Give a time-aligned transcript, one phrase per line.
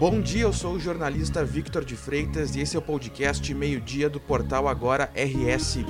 [0.00, 4.08] Bom dia, eu sou o jornalista Victor de Freitas e esse é o podcast Meio-Dia
[4.08, 5.80] do portal Agora RS.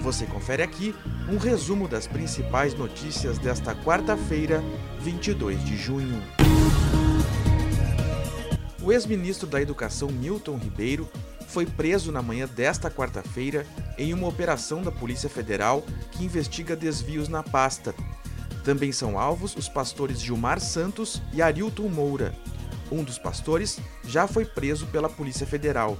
[0.00, 0.94] Você confere aqui
[1.28, 4.64] um resumo das principais notícias desta quarta-feira,
[5.00, 6.22] 22 de junho.
[8.82, 11.06] O ex-ministro da Educação Milton Ribeiro
[11.46, 13.66] foi preso na manhã desta quarta-feira
[13.98, 17.94] em uma operação da Polícia Federal que investiga desvios na pasta.
[18.64, 22.34] Também são alvos os pastores Gilmar Santos e Arilton Moura.
[22.90, 25.98] Um dos pastores já foi preso pela Polícia Federal.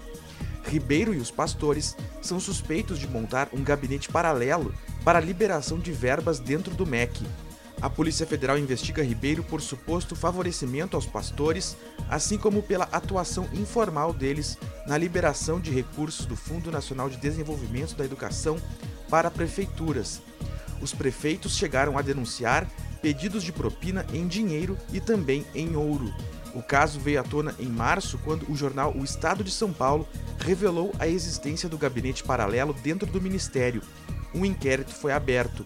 [0.66, 5.92] Ribeiro e os pastores são suspeitos de montar um gabinete paralelo para a liberação de
[5.92, 7.24] verbas dentro do MEC.
[7.80, 11.76] A Polícia Federal investiga Ribeiro por suposto favorecimento aos pastores,
[12.10, 17.96] assim como pela atuação informal deles na liberação de recursos do Fundo Nacional de Desenvolvimento
[17.96, 18.58] da Educação
[19.08, 20.20] para prefeituras.
[20.82, 22.68] Os prefeitos chegaram a denunciar
[23.00, 26.12] pedidos de propina em dinheiro e também em ouro.
[26.54, 30.08] O caso veio à tona em março, quando o jornal O Estado de São Paulo
[30.38, 33.82] revelou a existência do gabinete paralelo dentro do ministério.
[34.34, 35.64] Um inquérito foi aberto.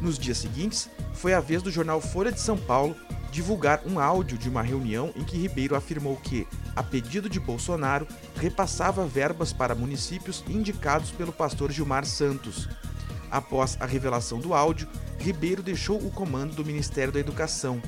[0.00, 2.96] Nos dias seguintes, foi a vez do jornal Folha de São Paulo
[3.30, 8.06] divulgar um áudio de uma reunião em que Ribeiro afirmou que, a pedido de Bolsonaro,
[8.36, 12.68] repassava verbas para municípios indicados pelo pastor Gilmar Santos.
[13.30, 17.82] Após a revelação do áudio, Ribeiro deixou o comando do Ministério da Educação.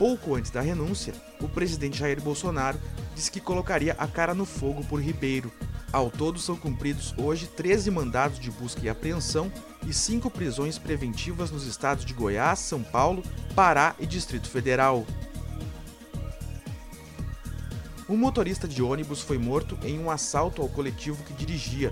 [0.00, 1.12] Pouco antes da renúncia,
[1.42, 2.80] o presidente Jair Bolsonaro
[3.14, 5.52] disse que colocaria a cara no fogo por Ribeiro.
[5.92, 9.52] Ao todo, são cumpridos hoje 13 mandados de busca e apreensão
[9.86, 13.22] e 5 prisões preventivas nos estados de Goiás, São Paulo,
[13.54, 15.04] Pará e Distrito Federal.
[18.08, 21.90] Um motorista de ônibus foi morto em um assalto ao coletivo que dirigia.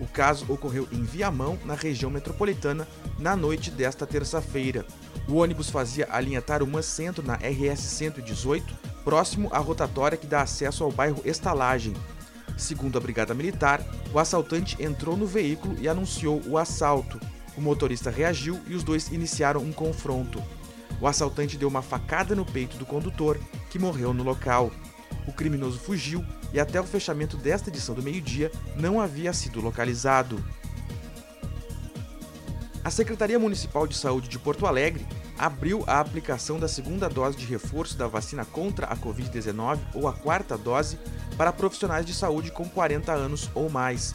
[0.00, 4.86] O caso ocorreu em Viamão, na região metropolitana, na noite desta terça-feira.
[5.26, 10.42] O ônibus fazia a linha Tarumã Centro na RS 118, próximo à rotatória que dá
[10.42, 11.94] acesso ao bairro Estalagem.
[12.58, 17.18] Segundo a Brigada Militar, o assaltante entrou no veículo e anunciou o assalto.
[17.56, 20.42] O motorista reagiu e os dois iniciaram um confronto.
[21.00, 23.38] O assaltante deu uma facada no peito do condutor,
[23.70, 24.70] que morreu no local.
[25.26, 30.44] O criminoso fugiu e, até o fechamento desta edição do meio-dia, não havia sido localizado.
[32.84, 35.06] A Secretaria Municipal de Saúde de Porto Alegre
[35.38, 40.12] abriu a aplicação da segunda dose de reforço da vacina contra a Covid-19 ou a
[40.12, 40.98] quarta dose
[41.36, 44.14] para profissionais de saúde com 40 anos ou mais.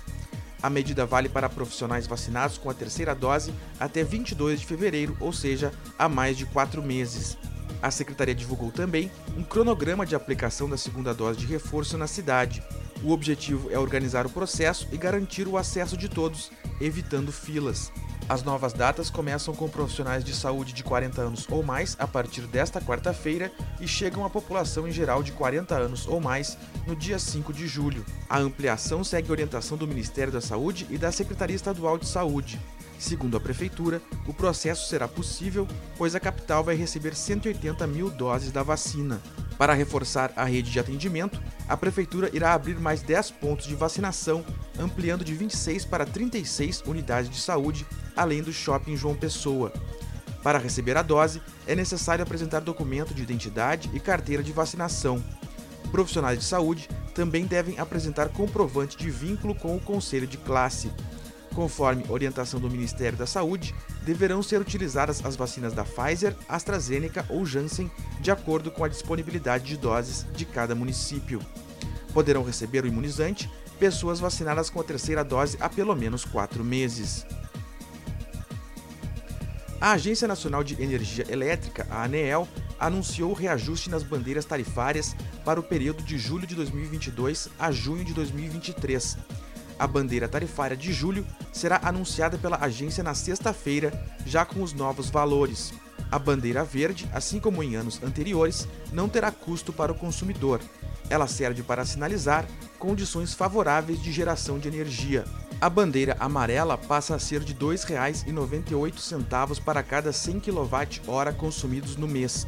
[0.61, 5.31] A medida vale para profissionais vacinados com a terceira dose até 22 de fevereiro, ou
[5.31, 7.37] seja, há mais de quatro meses.
[7.81, 12.61] A secretaria divulgou também um cronograma de aplicação da segunda dose de reforço na cidade.
[13.01, 16.51] O objetivo é organizar o processo e garantir o acesso de todos,
[16.81, 17.89] evitando filas.
[18.29, 22.41] As novas datas começam com profissionais de saúde de 40 anos ou mais a partir
[22.41, 23.51] desta quarta-feira
[23.81, 27.67] e chegam à população em geral de 40 anos ou mais no dia 5 de
[27.67, 28.05] julho.
[28.29, 32.59] A ampliação segue a orientação do Ministério da Saúde e da Secretaria Estadual de Saúde.
[32.99, 38.51] Segundo a Prefeitura, o processo será possível, pois a capital vai receber 180 mil doses
[38.51, 39.19] da vacina.
[39.57, 44.45] Para reforçar a rede de atendimento, a Prefeitura irá abrir mais 10 pontos de vacinação,
[44.77, 49.71] ampliando de 26 para 36 unidades de saúde, além do shopping João Pessoa.
[50.43, 55.23] Para receber a dose, é necessário apresentar documento de identidade e carteira de vacinação.
[55.91, 60.91] Profissionais de saúde também devem apresentar comprovante de vínculo com o conselho de classe.
[61.53, 67.45] Conforme orientação do Ministério da Saúde, deverão ser utilizadas as vacinas da Pfizer, AstraZeneca ou
[67.45, 67.91] Janssen,
[68.21, 71.41] de acordo com a disponibilidade de doses de cada município.
[72.13, 73.49] Poderão receber o imunizante
[73.79, 77.25] pessoas vacinadas com a terceira dose há pelo menos quatro meses.
[79.81, 82.45] A Agência Nacional de Energia Elétrica, a ANEEL,
[82.77, 88.03] anunciou o reajuste nas bandeiras tarifárias para o período de julho de 2022 a junho
[88.03, 89.17] de 2023.
[89.79, 93.93] A bandeira tarifária de julho será anunciada pela agência na sexta-feira,
[94.25, 95.71] já com os novos valores.
[96.11, 100.59] A bandeira verde, assim como em anos anteriores, não terá custo para o consumidor.
[101.09, 102.45] Ela serve para sinalizar
[102.77, 105.23] condições favoráveis de geração de energia.
[105.61, 112.07] A bandeira amarela passa a ser de R$ 2,98 para cada 100 kWh consumidos no
[112.07, 112.47] mês.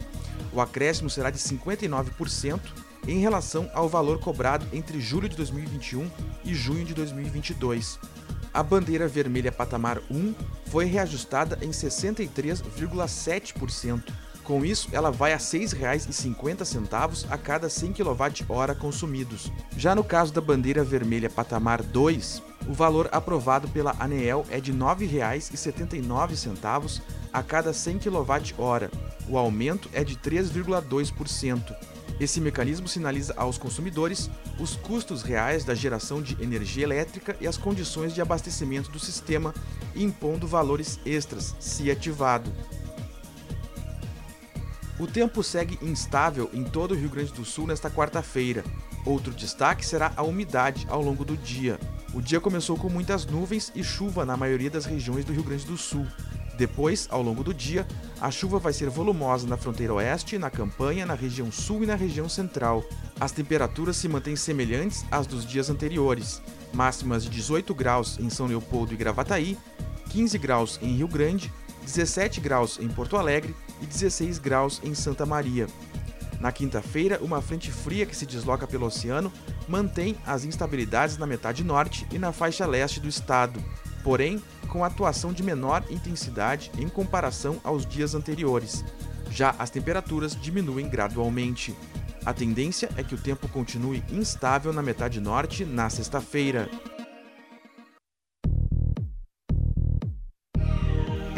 [0.53, 2.61] O acréscimo será de 59%
[3.05, 6.09] em relação ao valor cobrado entre julho de 2021
[6.45, 7.99] e junho de 2022.
[8.53, 10.33] A bandeira vermelha patamar 1
[10.67, 14.03] foi reajustada em 63,7%.
[14.51, 19.49] Com isso, ela vai a R$ 6,50 a cada 100 kWh consumidos.
[19.77, 24.73] Já no caso da bandeira vermelha patamar 2, o valor aprovado pela ANEEL é de
[24.73, 27.01] R$ 9,79
[27.31, 28.91] a cada 100 kWh.
[29.29, 31.73] O aumento é de 3,2%.
[32.19, 37.55] Esse mecanismo sinaliza aos consumidores os custos reais da geração de energia elétrica e as
[37.55, 39.55] condições de abastecimento do sistema,
[39.95, 42.51] impondo valores extras, se ativado.
[45.01, 48.63] O tempo segue instável em todo o Rio Grande do Sul nesta quarta-feira.
[49.03, 51.79] Outro destaque será a umidade ao longo do dia.
[52.13, 55.65] O dia começou com muitas nuvens e chuva na maioria das regiões do Rio Grande
[55.65, 56.05] do Sul.
[56.55, 57.87] Depois, ao longo do dia,
[58.21, 61.95] a chuva vai ser volumosa na fronteira oeste, na campanha, na região sul e na
[61.95, 62.83] região central.
[63.19, 68.45] As temperaturas se mantêm semelhantes às dos dias anteriores, máximas de 18 graus em São
[68.45, 69.57] Leopoldo e Gravataí,
[70.11, 71.51] 15 graus em Rio Grande,
[71.81, 75.67] 17 graus em Porto Alegre e 16 graus em Santa Maria.
[76.39, 79.31] Na quinta-feira, uma frente fria que se desloca pelo oceano
[79.67, 83.61] mantém as instabilidades na metade norte e na faixa leste do estado
[84.03, 88.83] porém com atuação de menor intensidade em comparação aos dias anteriores.
[89.29, 91.75] Já as temperaturas diminuem gradualmente.
[92.25, 96.69] A tendência é que o tempo continue instável na metade norte na sexta-feira.